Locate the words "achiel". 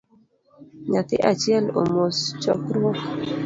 1.31-1.65